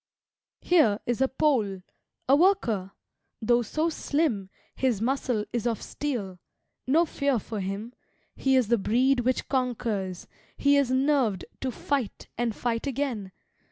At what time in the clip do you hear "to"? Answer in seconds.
11.59-11.69